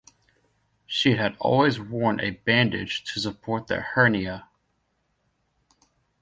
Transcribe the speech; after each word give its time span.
She 0.87 1.17
had 1.17 1.37
always 1.37 1.79
worn 1.79 2.19
a 2.21 2.31
bandage 2.31 3.03
to 3.13 3.19
support 3.19 3.67
the 3.67 3.81
hernia. 3.81 4.49